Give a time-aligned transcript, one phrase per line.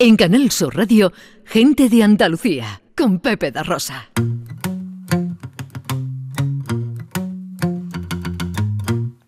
[0.00, 1.12] En Canal Sur Radio,
[1.44, 4.08] Gente de Andalucía, con Pepe da Rosa.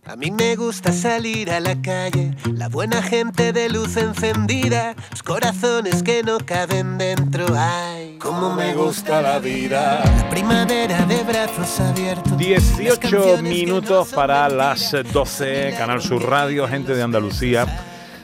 [0.05, 5.25] A mí me gusta salir a la calle, la buena gente de luz encendida, los
[5.25, 7.47] corazones que no caben dentro.
[7.59, 10.05] Ay, cómo me gusta la vida.
[10.05, 12.39] La primavera de brazos abiertos.
[12.39, 17.67] 18 minutos para las 12, Canal Sur Radio, gente de Andalucía.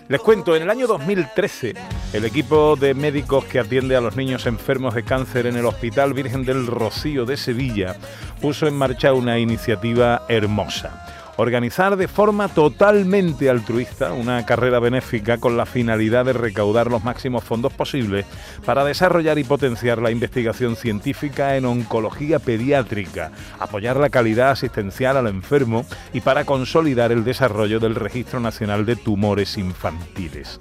[0.09, 1.75] Les cuento, en el año 2013,
[2.13, 6.15] el equipo de médicos que atiende a los niños enfermos de cáncer en el Hospital
[6.15, 7.97] Virgen del Rocío de Sevilla
[8.41, 15.57] puso en marcha una iniciativa hermosa organizar de forma totalmente altruista una carrera benéfica con
[15.57, 18.27] la finalidad de recaudar los máximos fondos posibles
[18.65, 25.27] para desarrollar y potenciar la investigación científica en oncología pediátrica, apoyar la calidad asistencial al
[25.27, 30.61] enfermo y para consolidar el desarrollo del Registro Nacional de Tumores Infantiles.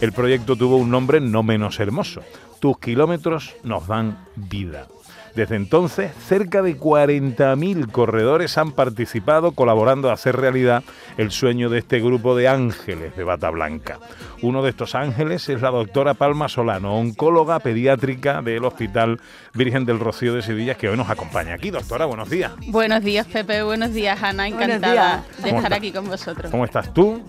[0.00, 2.22] El proyecto tuvo un nombre no menos hermoso.
[2.60, 4.86] Tus kilómetros nos dan vida.
[5.34, 10.84] Desde entonces, cerca de 40.000 corredores han participado colaborando a hacer realidad
[11.16, 13.98] el sueño de este grupo de ángeles de bata blanca.
[14.42, 19.20] Uno de estos ángeles es la doctora Palma Solano, oncóloga pediátrica del Hospital
[19.54, 21.70] Virgen del Rocío de Sevilla, que hoy nos acompaña aquí.
[21.70, 22.52] Doctora, buenos días.
[22.68, 23.64] Buenos días, Pepe.
[23.64, 24.46] Buenos días, Ana.
[24.46, 26.50] Encantada de estar aquí con vosotros.
[26.52, 27.20] ¿Cómo estás tú?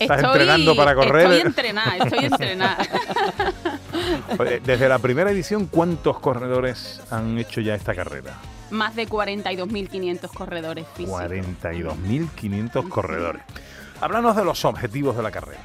[0.00, 1.26] ¿Estás estoy, entrenando para correr?
[1.26, 2.78] Estoy entrenada, estoy entrenada.
[4.64, 8.38] Desde la primera edición, ¿cuántos corredores han hecho ya esta carrera?
[8.70, 11.20] Más de 42.500 corredores físicos.
[11.20, 13.42] 42.500 corredores.
[14.00, 15.60] Háblanos de los objetivos de la carrera.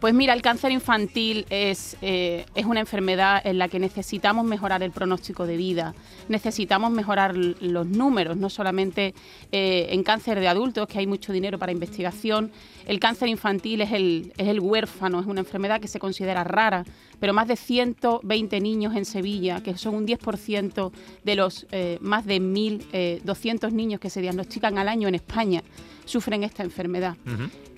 [0.00, 4.82] Pues mira, el cáncer infantil es, eh, es una enfermedad en la que necesitamos mejorar
[4.82, 5.94] el pronóstico de vida,
[6.28, 9.14] necesitamos mejorar los números, no solamente
[9.52, 12.52] eh, en cáncer de adultos, que hay mucho dinero para investigación,
[12.86, 16.84] el cáncer infantil es el, es el huérfano, es una enfermedad que se considera rara,
[17.18, 20.92] pero más de 120 niños en Sevilla, que son un 10%
[21.24, 25.62] de los eh, más de 1.200 niños que se diagnostican al año en España,
[26.04, 27.16] sufren esta enfermedad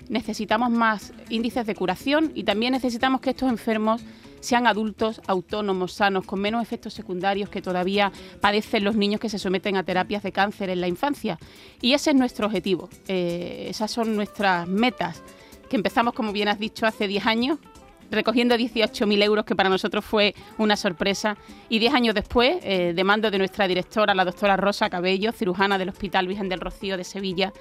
[0.09, 4.01] necesitamos más índices de curación y también necesitamos que estos enfermos
[4.41, 8.11] sean adultos autónomos, sanos, con menos efectos secundarios que todavía
[8.41, 11.37] padecen los niños que se someten a terapias de cáncer en la infancia.
[11.81, 15.21] Y ese es nuestro objetivo, eh, esas son nuestras metas,
[15.69, 17.59] que empezamos, como bien has dicho, hace 10 años,
[18.09, 21.37] recogiendo 18.000 euros, que para nosotros fue una sorpresa.
[21.69, 25.77] Y 10 años después, eh, de mando de nuestra directora, la doctora Rosa Cabello, cirujana
[25.77, 27.53] del Hospital Virgen del Rocío de Sevilla,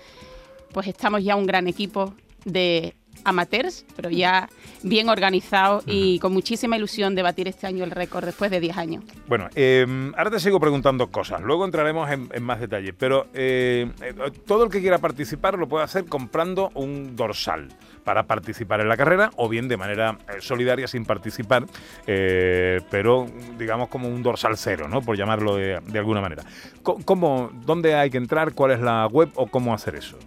[0.72, 2.14] pues estamos ya un gran equipo
[2.52, 2.94] de
[3.24, 4.48] amateurs, pero ya
[4.82, 8.76] bien organizado y con muchísima ilusión de batir este año el récord después de 10
[8.76, 9.04] años.
[9.26, 14.14] Bueno, em, ahora te sigo preguntando cosas, luego entraremos en, más detalle, pero eh, eh,
[14.46, 17.68] todo el que quiera participar lo puede hacer comprando un dorsal
[18.04, 21.66] para participar en la carrera o bien de manera eh, solidaria sin participar,
[22.06, 23.26] pero
[23.58, 25.02] digamos como un dorsal cero, ¿no?
[25.02, 26.44] Por llamarlo de, de alguna manera.
[26.82, 28.54] ¿Cómo, ¿Dónde hay que entrar?
[28.54, 30.18] ¿Cuál es la web o cómo hacer eso?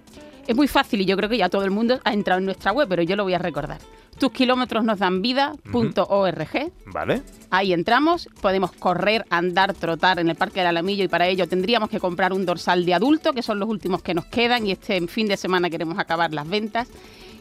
[0.47, 2.71] Es muy fácil y yo creo que ya todo el mundo ha entrado en nuestra
[2.71, 3.79] web, pero yo lo voy a recordar.
[4.17, 6.71] Tus kilómetros nos dan vida.org.
[6.85, 7.23] Vale.
[7.49, 11.89] Ahí entramos, podemos correr, andar, trotar en el Parque del Alamillo y para ello tendríamos
[11.89, 15.07] que comprar un dorsal de adulto, que son los últimos que nos quedan y este
[15.07, 16.89] fin de semana queremos acabar las ventas.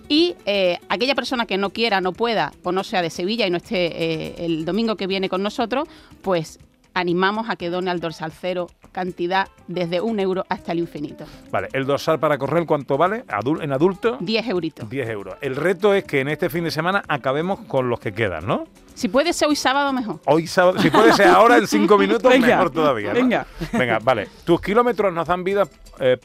[0.09, 3.51] Y eh, aquella persona que no quiera, no pueda o no sea de Sevilla y
[3.51, 5.87] no esté eh, el domingo que viene con nosotros,
[6.23, 6.59] pues
[6.95, 11.25] animamos a que done al dorsal cero cantidad desde un euro hasta el infinito.
[11.51, 13.25] Vale, el dorsal para correr, ¿cuánto vale?
[13.61, 14.19] ¿En adulto?
[14.21, 14.89] 10 euritos.
[14.89, 15.35] 10 euros.
[15.41, 18.65] El reto es que en este fin de semana acabemos con los que quedan, ¿no?
[18.95, 20.21] Si puede ser hoy sábado, mejor.
[20.27, 23.13] Hoy sábado, si puede ser ahora en 5 minutos, mejor todavía.
[23.13, 23.47] Venga.
[23.73, 24.29] Venga, vale.
[24.45, 25.67] Tus kilómetros nos dan vida.
[25.99, 26.19] Eh,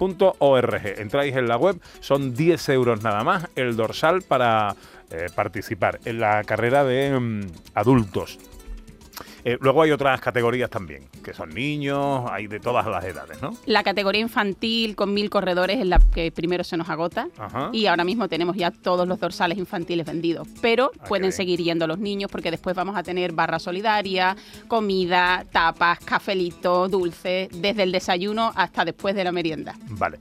[0.97, 4.75] Entráis en la web, son 10 euros nada más el dorsal para
[5.11, 7.41] eh, participar en la carrera de mm,
[7.75, 8.39] adultos.
[9.45, 13.55] Eh, luego hay otras categorías también, que son niños, hay de todas las edades, ¿no?
[13.67, 17.27] La categoría infantil con mil corredores es la que primero se nos agota
[17.71, 21.85] y ahora mismo tenemos ya todos los dorsales infantiles vendidos, pero ah, pueden seguir yendo
[21.85, 24.35] los niños porque después vamos a tener barra solidaria,
[24.67, 29.75] comida, tapas, cafelito, dulce, desde el desayuno hasta después de la merienda.
[29.89, 30.17] Vale.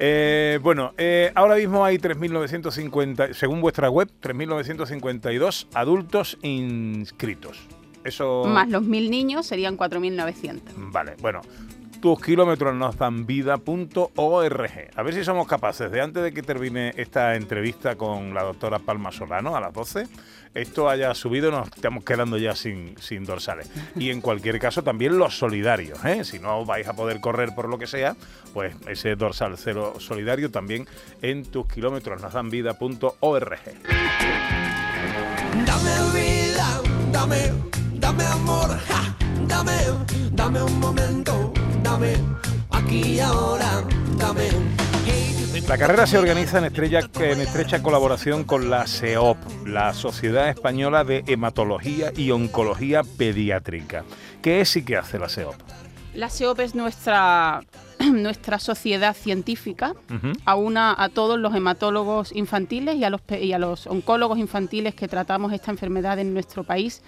[0.00, 7.68] Eh, bueno, eh, ahora mismo hay 3.950, según vuestra web, 3.952 adultos inscritos.
[8.46, 10.60] Más los mil niños serían 4.900.
[10.76, 11.40] Vale, bueno.
[12.00, 14.90] Tus kilómetros nos dan vida.org.
[14.94, 18.78] A ver si somos capaces de, antes de que termine esta entrevista con la doctora
[18.78, 20.06] Palma Solano a las 12,
[20.52, 23.70] esto haya subido, nos estamos quedando ya sin, sin dorsales.
[23.96, 26.04] Y en cualquier caso, también los solidarios.
[26.04, 26.24] ¿eh?
[26.24, 28.14] Si no vais a poder correr por lo que sea,
[28.52, 30.86] pues ese dorsal cero solidario también
[31.22, 33.58] en tus kilómetros nos dan vida.org.
[35.64, 36.82] Dame vida
[37.14, 37.52] dame,
[38.16, 39.14] dame amor, ja,
[39.48, 39.72] dame,
[40.32, 41.52] dame un momento,
[41.82, 42.14] dame,
[42.70, 43.84] aquí y ahora,
[44.18, 44.48] dame.
[45.68, 51.04] La carrera se organiza en, estrella- en estrecha colaboración con la SEOP, la Sociedad Española
[51.04, 54.04] de Hematología y Oncología Pediátrica.
[54.42, 55.54] ¿Qué es y qué hace la SEOP?
[56.12, 57.62] La SEOP es nuestra,
[58.12, 59.94] nuestra sociedad científica,
[60.44, 65.08] aúna a todos los hematólogos infantiles y a los, y a los oncólogos infantiles que
[65.08, 67.00] tratamos esta enfermedad en nuestro país.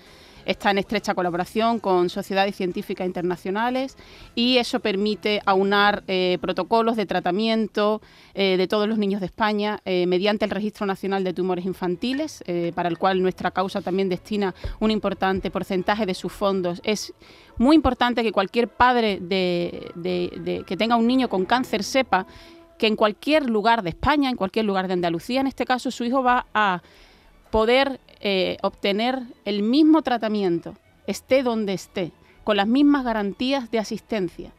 [0.46, 3.96] Está en estrecha colaboración con sociedades científicas internacionales
[4.36, 8.00] y eso permite aunar eh, protocolos de tratamiento
[8.32, 12.44] eh, de todos los niños de España eh, mediante el Registro Nacional de Tumores Infantiles,
[12.74, 16.80] para el cual nuestra causa también destina un importante porcentaje de sus fondos.
[16.84, 17.12] Es
[17.58, 22.26] muy importante que cualquier padre de- que tenga un niño con cáncer sepa
[22.78, 26.04] que en cualquier lugar de España, en cualquier lugar de Andalucía, en este caso, su
[26.04, 26.82] hijo va a
[27.50, 30.74] poder eh, obtener el mismo tratamiento,
[31.06, 32.12] esté donde esté,
[32.44, 34.52] con las mismas garantías de asistencia,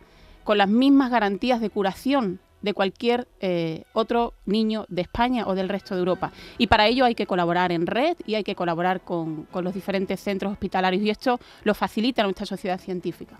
[0.43, 5.69] con las mismas garantías de curación de cualquier eh, otro niño de España o del
[5.69, 6.31] resto de Europa.
[6.57, 9.73] Y para ello hay que colaborar en red y hay que colaborar con, con los
[9.73, 13.37] diferentes centros hospitalarios y esto lo facilita nuestra sociedad científica.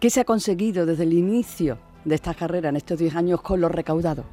[0.00, 3.60] ¿Qué se ha conseguido desde el inicio de esta carrera en estos 10 años con
[3.60, 4.24] lo recaudado?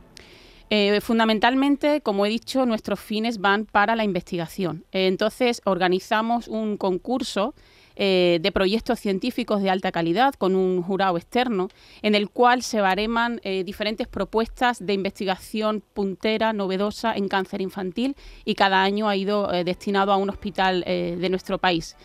[0.69, 4.85] Eh, fundamentalmente, como he dicho, nuestros fines van para la investigación.
[4.91, 7.53] Eh, entonces, organizamos un concurso
[7.97, 11.69] eh, de proyectos científicos de alta calidad con un jurado externo,
[12.01, 18.55] en el cual se bareman diferentes propuestas de investigación puntera, novedosa en cáncer infantil y
[18.55, 21.95] cada año ha ido destinado a un hospital de nuestro país.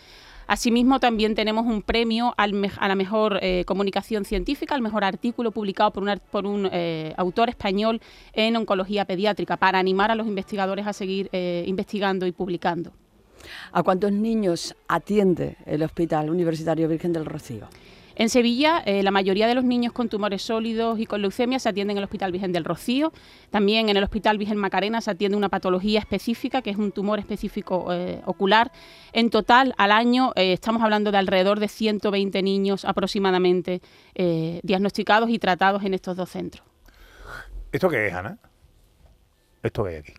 [0.55, 2.51] Asimismo, también tenemos un premio al
[2.81, 6.69] a la mejor eh, comunicación científica, al mejor artículo publicado por un, ar- por un,
[6.73, 8.01] eh, autor español
[8.33, 12.91] en oncología pediátrica, para animar a los investigadores a seguir eh, investigando y publicando.
[13.71, 17.69] ¿A cuántos niños atiende el Hospital Universitario Virgen del Rocío?
[18.21, 21.71] En Sevilla, eh, la mayoría de los niños con tumores sólidos y con leucemia se
[21.71, 23.15] atienden en el Hospital Virgen del Rocío.
[23.49, 27.19] También en el Hospital Virgen Macarena se atiende una patología específica, que es un tumor
[27.19, 28.73] específico eh, ocular.
[29.15, 33.81] En total, al año, eh, estamos hablando de alrededor de 120 niños aproximadamente
[34.15, 36.63] eh, diagnosticados y tratados en estos dos centros.
[37.73, 38.37] ¿Esto qué es, Ana?
[39.63, 40.15] ¿Esto qué es aquí?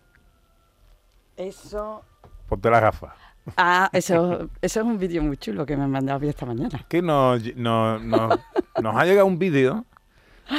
[1.36, 2.02] Eso...
[2.48, 3.31] Ponte las gafas.
[3.56, 6.84] Ah, eso, eso es un vídeo muy chulo que me han mandado hoy esta mañana.
[6.88, 8.38] Que nos, nos, nos-
[8.80, 9.84] nos ha llegado un vídeo.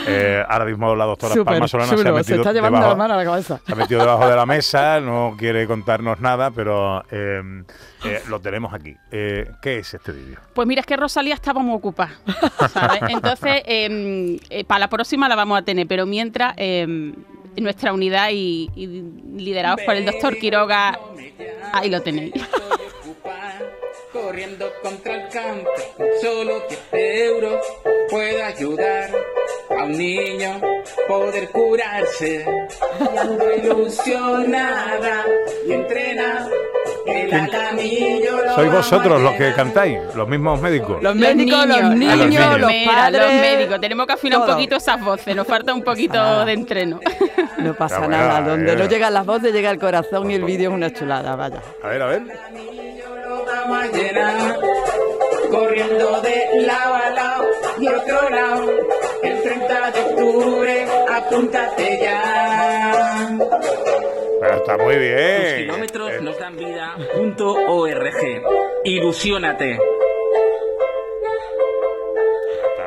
[0.07, 2.77] eh, ahora mismo la doctora Súper Palma Solana se ha chulo, metido se está llevando
[2.79, 3.59] debajo- la mano a la cabeza.
[3.65, 7.63] Se ha metido debajo de la mesa, no quiere contarnos nada, pero eh,
[8.05, 8.95] eh, lo tenemos aquí.
[9.11, 10.39] Eh, ¿Qué es este vídeo?
[10.53, 12.11] Pues mira, es que Rosalía estaba muy ocupada,
[12.69, 13.01] ¿sabes?
[13.09, 17.13] Entonces, eh, eh, para la próxima la vamos a tener, pero mientras eh,
[17.61, 18.87] nuestra unidad y, y
[19.37, 20.99] liderados por el doctor Quiroga,
[21.73, 22.33] ahí lo tenéis.
[24.11, 25.65] Corriendo contra el con
[26.21, 26.61] solo
[26.91, 27.65] 10 euros
[28.09, 29.09] puedo ayudar
[29.69, 30.61] a un niño
[31.07, 32.45] poder curarse.
[32.99, 35.25] Y ando ilusionada
[35.67, 36.82] y entrena el alamillo.
[36.82, 36.82] lo
[38.55, 41.01] Sois vosotros los que cantáis, los mismos médicos.
[41.01, 42.59] Los médicos, los Ah, los niños, niños.
[42.59, 43.21] los Mira, padres...
[43.21, 44.47] los médicos, tenemos que afinar todo.
[44.49, 46.99] un poquito esas voces, nos falta un poquito de entreno.
[47.57, 48.75] No pasa nada, donde eh.
[48.75, 51.61] no llegan las voces llega el corazón y el vídeo es una chulada, vaya.
[51.83, 52.21] A ver, a ver.
[52.23, 54.55] lo vamos a llenar,
[55.51, 57.43] corriendo de lado a lado
[57.79, 58.69] y otro lado.
[59.23, 63.37] El 30 de octubre, apúntate ya.
[64.43, 65.55] Pero está muy Tus bien.
[65.57, 68.41] kilómetros Eh, nos dan vida.org.
[68.83, 69.71] Ilusiónate.
[69.71, 69.83] está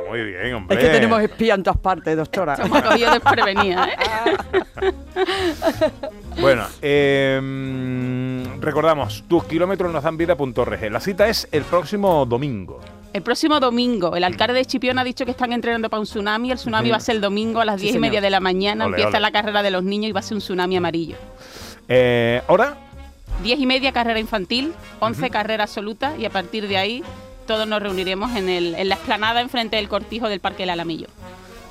[0.06, 0.76] muy bien, hombre.
[0.76, 2.56] Es que tenemos espía en todas partes, doctora.
[2.56, 3.96] Somos cogidos desprevenidas, ¿eh?
[6.38, 10.90] Bueno, eh, mm, recordamos, tus kilómetros nos dan vida.org.
[10.90, 12.80] La cita es el próximo domingo.
[13.12, 16.50] El próximo domingo, el alcalde de Chipión ha dicho que están entrenando para un tsunami.
[16.50, 18.40] El tsunami va a ser el domingo a las Sí, diez y media de la
[18.40, 18.84] mañana.
[18.86, 19.20] Ole, Empieza ole.
[19.20, 21.16] la carrera de los niños y va a ser un tsunami amarillo.
[21.88, 22.76] Eh, ¿Hora?
[23.42, 27.02] 10 y media carrera infantil, 11 carrera absoluta y a partir de ahí
[27.46, 31.06] todos nos reuniremos en, el, en la explanada enfrente del cortijo del Parque del Alamillo.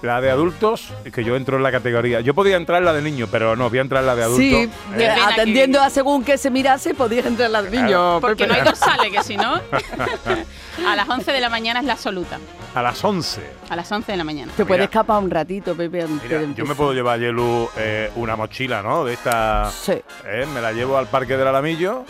[0.02, 2.20] La de adultos, que yo entro en la categoría.
[2.22, 4.24] Yo podía entrar en la de niño, pero no, voy a entrar en la de
[4.24, 4.40] adultos.
[4.40, 8.20] Sí, Eh, atendiendo a según que se mirase, podías entrar al niño.
[8.22, 8.48] Porque Pepe.
[8.48, 9.54] no hay dorsales, que si no,
[10.88, 12.40] a las 11 de la mañana es la absoluta.
[12.76, 13.42] A las 11.
[13.70, 14.52] A las 11 de la mañana.
[14.56, 16.02] Te puedes escapar un ratito, Pepe.
[16.04, 19.06] antes Mira, de yo me puedo llevar, Yelu, eh, una mochila, ¿no?
[19.06, 19.72] De esta.
[19.72, 19.94] Sí.
[20.26, 22.04] eh, me la llevo al Parque del Alamillo,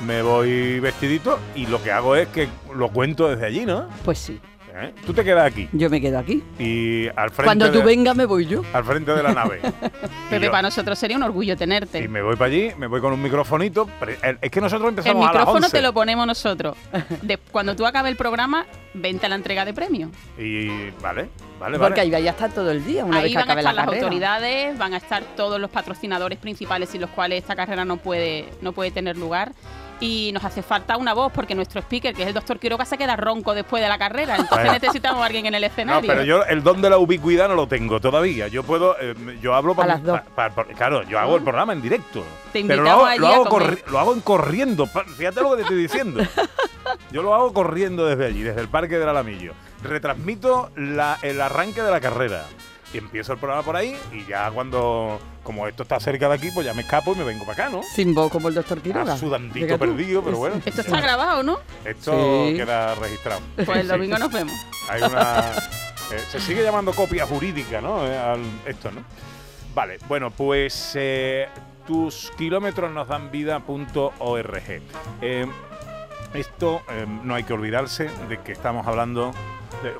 [0.00, 3.88] me voy vestidito y lo que hago es que lo cuento desde allí, ¿no?
[4.04, 4.40] Pues sí.
[4.74, 4.92] ¿Eh?
[5.06, 6.42] Tú te quedas aquí Yo me quedo aquí.
[6.58, 8.62] y al frente, Cuando tú de, vengas me voy yo.
[8.72, 9.60] al frente de la nave.
[10.30, 12.00] Pepe, yo- para nosotros sería un orgullo tenerte.
[12.02, 13.88] Y me voy para allí, me voy con un microfonito.
[14.22, 15.76] el- Es que nosotros El empezamos a las micrófono 11.
[15.76, 16.76] te lo ponemos nosotros.
[17.22, 20.10] De- cuando tú acabes el programa, vente a la entrega de premios.
[20.38, 20.68] Y
[21.02, 21.28] vale,
[21.60, 22.00] vale, Porque vale.
[22.00, 23.74] ahí vaya a estar todo el día, una vez Ahí que van a acabe estar
[23.74, 24.04] la las carrera.
[24.06, 28.46] autoridades, van a estar todos los patrocinadores principales sin los cuales esta carrera no puede,
[28.60, 29.52] no puede tener lugar.
[30.00, 32.98] Y nos hace falta una voz porque nuestro speaker, que es el doctor Quiroga, se
[32.98, 34.36] queda ronco después de la carrera.
[34.36, 36.08] Entonces necesitamos a alguien en el No, escenario.
[36.08, 38.48] pero yo el don de la ubicuidad no lo tengo todavía.
[38.48, 40.20] Yo puedo, eh, yo hablo A para, las dos.
[40.76, 42.24] claro, yo hago el programa en directo.
[42.52, 44.86] Te pero lo hago, lo, hago corri- lo hago en corriendo.
[44.86, 46.22] pa- Fíjate lo que te estoy diciendo.
[47.10, 49.52] Yo lo hago corriendo desde allí, desde el Parque del Alamillo.
[49.82, 52.44] Retransmito la- el arranque de la carrera.
[52.94, 56.50] Y empiezo el programa por ahí y ya cuando, como esto está cerca de aquí,
[56.54, 57.82] pues ya me escapo y me vengo para acá, ¿no?
[57.82, 59.14] Sin voz como el doctor Quiroga.
[59.14, 59.78] Ah, tú.
[59.78, 60.60] perdido, pero bueno.
[60.64, 61.58] Esto está grabado, ¿no?
[61.84, 62.54] Esto Sí.
[62.56, 63.40] queda registrado.
[63.56, 63.88] Pues el Sí.
[63.88, 64.54] domingo nos vemos.
[64.88, 65.40] Hay una.
[66.12, 68.06] eh, se sigue llamando copia jurídica, ¿no?
[68.06, 69.02] Eh, al- esto, ¿no?
[69.74, 71.48] Vale, bueno, pues eh,
[71.86, 74.62] tus kilómetros nos dan vida.org.
[75.20, 75.46] Eh,
[76.34, 76.82] esto
[77.24, 79.32] no hay que olvidarse de que estamos hablando.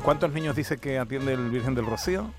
[0.05, 2.31] ¿Cuántos niños dice que atiende el Virgen del Rocío?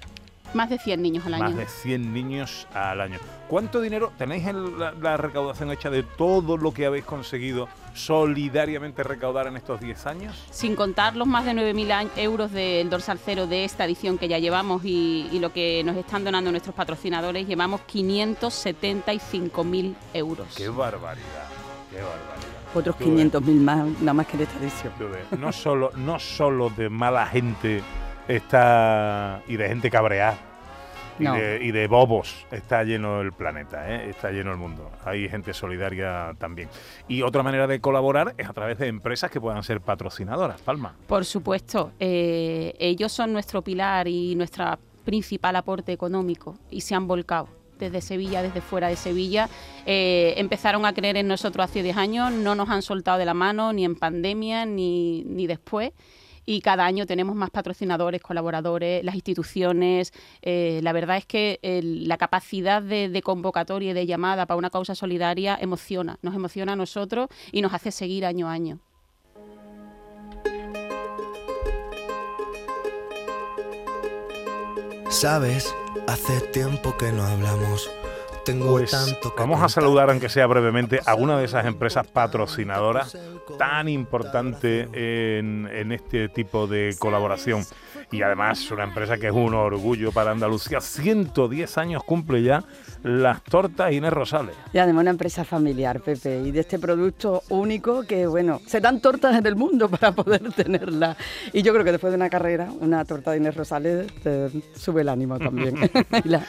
[0.55, 1.43] Más de 100 niños al año.
[1.43, 3.19] Más de 100 niños al año.
[3.47, 9.03] ¿Cuánto dinero tenéis en la, la recaudación hecha de todo lo que habéis conseguido solidariamente
[9.03, 10.45] recaudar en estos 10 años?
[10.51, 14.27] Sin contar los más de 9.000 añ- euros del dorsal cero de esta edición que
[14.27, 20.47] ya llevamos y, y lo que nos están donando nuestros patrocinadores, llevamos 575.000 euros.
[20.55, 21.47] ¡Qué barbaridad!
[21.91, 22.55] ¡Qué barbaridad!
[22.73, 23.31] Otros Tú ves.
[23.31, 24.93] 500.000 más, nada más que en esta edición.
[25.39, 27.81] No solo, no solo de mala gente
[28.27, 30.37] está y de gente cabreada
[31.19, 31.35] y, No.
[31.35, 34.09] de, y de bobos está lleno el planeta, ¿eh?
[34.09, 34.91] está lleno el mundo.
[35.05, 36.67] Hay gente solidaria también.
[37.07, 40.61] Y otra manera de colaborar es a través de empresas que puedan ser patrocinadoras.
[40.61, 40.95] Palma.
[41.07, 47.07] Por supuesto, eh, ellos son nuestro pilar y nuestro principal aporte económico y se han
[47.07, 47.47] volcado
[47.79, 49.49] desde Sevilla, desde fuera de Sevilla.
[49.85, 53.33] Eh, empezaron a creer en nosotros hace 10 años, no nos han soltado de la
[53.33, 55.91] mano ni en pandemia ni, ni después.
[56.45, 60.13] Y cada año tenemos más patrocinadores, colaboradores, las instituciones.
[60.41, 64.57] Eh, la verdad es que el- la capacidad de, de convocatoria y de llamada para
[64.57, 68.79] una causa solidaria emociona, nos emociona a nosotros y nos hace seguir año a año.
[75.09, 75.73] Sabes,
[76.07, 77.89] hace tiempo que no hablamos.
[78.45, 82.05] Tengo Pues tanto que vamos a saludar, aunque sea brevemente, a una de esas empresas
[82.05, 83.17] patrocinadoras
[83.57, 87.63] tan importante en, en este tipo de colaboración.
[88.11, 90.79] Y además una empresa que es un orgullo para Andalucía.
[90.79, 92.63] 110 años cumple ya
[93.03, 94.55] las tortas Inés Rosales.
[94.73, 99.01] Y además una empresa familiar, Pepe, y de este producto único que, bueno, se dan
[99.01, 101.17] tortas en el mundo para poder tenerla.
[101.51, 105.01] Y yo creo que después de una carrera, una torta de Inés Rosales te sube
[105.01, 105.75] el ánimo también.
[106.25, 106.45] La-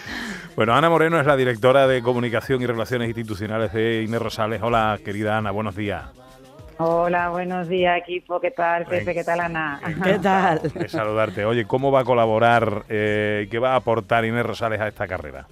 [0.56, 4.62] Bueno, Ana Moreno es la directora de Comunicación y Relaciones Institucionales de Inés Rosales.
[4.62, 6.04] Hola, querida Ana, buenos días.
[6.78, 9.12] Hola, buenos días equipo, ¿qué tal Pepe?
[9.12, 9.80] ¿Qué tal Ana?
[10.02, 10.62] ¿Qué tal?
[10.62, 11.44] De saludarte.
[11.44, 15.46] Oye, ¿cómo va a colaborar eh, qué va a aportar Inés Rosales a esta carrera?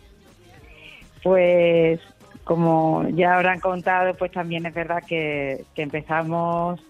[1.22, 2.00] Pues
[2.44, 6.80] como ya habrán contado, pues también es verdad que, que empezamos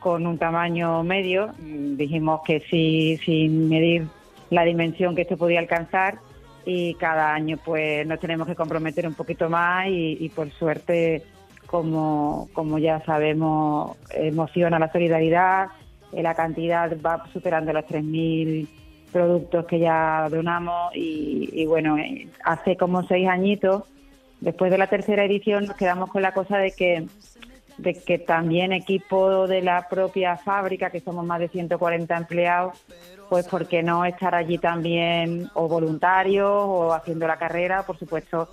[0.00, 4.08] con un tamaño medio, Mm, dijimos que sí, sin medir
[4.50, 6.18] la dimensión que esto podía alcanzar
[6.64, 11.22] y cada año pues nos tenemos que comprometer un poquito más y, y por suerte,
[11.66, 15.68] como, como ya sabemos, emociona la solidaridad,
[16.12, 18.68] eh, la cantidad va superando los 3.000
[19.12, 23.84] productos que ya donamos y, y bueno, eh, hace como seis añitos,
[24.40, 27.06] después de la tercera edición, nos quedamos con la cosa de que
[27.82, 32.84] de que también equipo de la propia fábrica, que somos más de 140 empleados,
[33.28, 38.48] pues por qué no estar allí también o voluntarios o haciendo la carrera, por supuesto,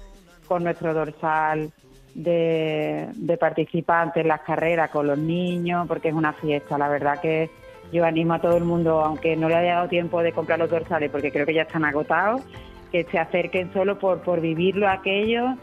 [0.48, 1.72] con nuestro dorsal
[2.14, 6.78] de, participantes en las carreras, con los niños, porque es una fiesta.
[6.78, 7.50] La verdad que
[7.92, 10.70] yo animo a todo el mundo, aunque no le haya dado tiempo de comprar los
[10.70, 12.42] dorsales, porque creo que ya están agotados,
[12.92, 15.58] que se acerquen solo por, por vivirlo aquello,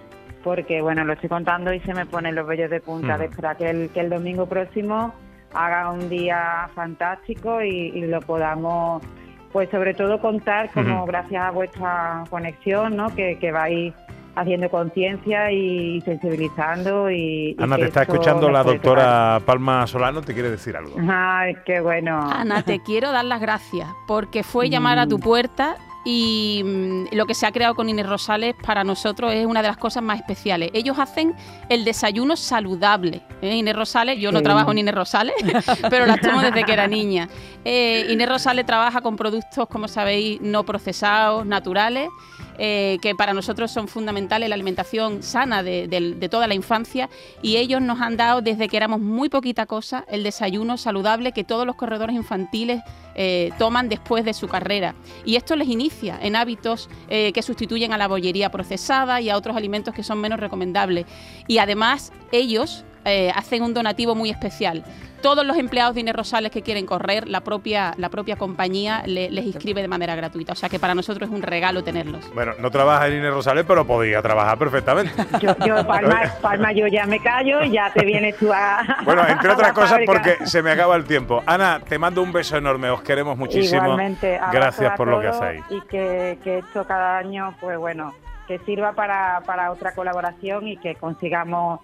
[0.45, 3.19] porque bueno, lo estoy contando y se me ponen los vellos de punta Mm.
[3.21, 5.13] de esperar que el, que el domingo próximo
[5.55, 9.03] haga un día fantástico y, y lo podamos,
[9.53, 13.15] pues sobre todo contar como gracias a vuestra conexión, ¿no?
[13.15, 13.95] Que, que vais
[14.37, 17.55] haciendo conciencia y sensibilizando y...
[17.61, 20.97] Ana, te está escuchando la doctora Palma Solano, te quiere decir algo.
[21.09, 22.19] Ay, qué bueno.
[22.33, 27.27] Ana, te quiero dar las gracias porque fue llamar a tu puerta y mm, lo
[27.27, 30.19] que se ha creado con Inés Rosales para nosotros es una de las cosas más
[30.19, 30.71] especiales.
[30.75, 31.35] Ellos hacen
[31.69, 33.23] el desayuno saludable.
[33.41, 33.57] ¿eh?
[33.57, 35.35] Inés Rosales, yo no trabajo en Inés Rosales,
[35.91, 37.29] pero la tomo desde que era niña.
[37.65, 42.09] Eh, Inés Rosales trabaja con productos, como sabéis, no procesados, naturales.
[42.59, 47.11] Eh, que para nosotros son fundamentales la alimentación sana de, toda la infancia
[47.43, 51.43] y ellos nos han dado desde que éramos muy poquita cosa el desayuno saludable que
[51.43, 52.83] todos los corredores infantiles
[53.17, 54.95] eh, toman después de su carrera.
[55.25, 59.37] Y esto les inicia en hábitos eh, que sustituyen a la bollería procesada y a
[59.37, 61.07] otros alimentos que son menos recomendables.
[61.47, 62.85] Y además ellos
[63.35, 64.85] hacen un donativo muy especial
[65.25, 69.47] todos los empleados de Inés Rosales que quieren correr, la propia, la propia compañía les
[69.47, 70.53] inscribe de manera gratuita.
[70.53, 72.31] O sea que para nosotros es un regalo tenerlos.
[72.35, 75.13] Bueno, no trabaja en Inés Rosales, pero podía trabajar perfectamente.
[75.41, 75.87] Yo,
[76.43, 78.99] Palma, yo ya me callo y ya te vienes tú a.
[79.05, 81.43] Bueno, entre otras cosas, porque se me acaba el tiempo.
[81.47, 83.83] Ana, te mando un beso enorme, os queremos muchísimo.
[83.83, 85.65] Igualmente, Gracias por lo que hacéis.
[85.71, 88.13] Y que, que esto cada año, pues bueno,
[88.47, 91.81] que sirva para, para otra colaboración y que consigamos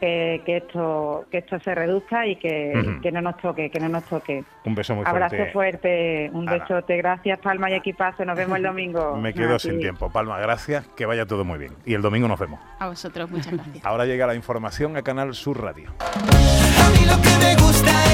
[0.00, 4.04] que, esto que esto se reduzca y que, que, no nos toque, que no nos
[4.04, 4.44] toque.
[4.64, 5.24] Un beso muy fuerte.
[5.24, 9.16] Abrazo fuerte, un besote, gracias Palma y equipazo, nos vemos el domingo.
[9.16, 11.72] Me quedo sin tiempo, Palma, gracias, que vaya todo muy bien.
[11.84, 12.60] Y el domingo nos vemos.
[12.78, 13.84] A vosotros, muchas gracias.
[13.84, 15.92] Ahora llega la información a Canal Sur Radio.
[16.00, 18.13] A mí lo que me gusta es